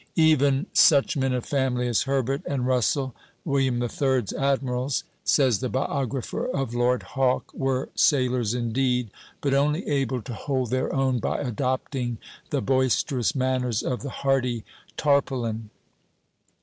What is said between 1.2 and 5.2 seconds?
of family as Herbert and Russell, William III.'s admirals,"